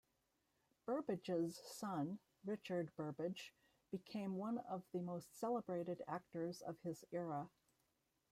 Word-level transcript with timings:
Burbage's 0.87 1.59
son 1.77 2.17
Richard 2.43 2.91
Burbage 2.95 3.53
became 3.91 4.35
one 4.35 4.57
of 4.57 4.81
the 4.93 4.99
most 5.03 5.37
celebrated 5.39 6.01
actors 6.07 6.63
of 6.63 6.79
his 6.81 7.05
era. 7.11 7.47